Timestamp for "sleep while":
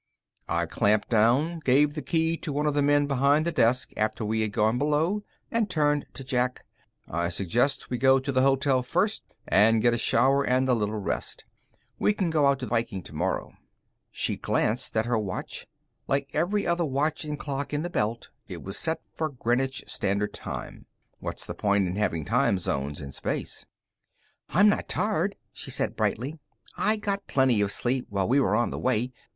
27.71-28.27